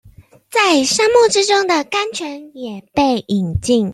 [0.49, 3.89] 在沙漠之中的甘泉也被飲盡